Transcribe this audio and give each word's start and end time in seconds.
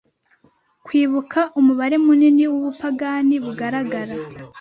kwibuka 0.85 1.39
umubare 1.59 1.95
munini 2.05 2.43
wubupagani 2.51 3.35
bugaragara 3.43 4.15